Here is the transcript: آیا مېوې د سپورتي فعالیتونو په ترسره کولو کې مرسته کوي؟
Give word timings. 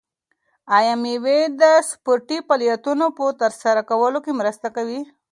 آیا 0.77 0.93
مېوې 1.03 1.39
د 1.61 1.63
سپورتي 1.89 2.37
فعالیتونو 2.47 3.05
په 3.17 3.25
ترسره 3.41 3.81
کولو 3.89 4.19
کې 4.25 4.31
مرسته 4.41 4.67
کوي؟ 4.75 5.01